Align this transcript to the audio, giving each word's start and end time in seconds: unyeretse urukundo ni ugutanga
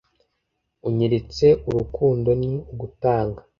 unyeretse 0.87 1.45
urukundo 1.69 2.29
ni 2.41 2.51
ugutanga 2.71 3.41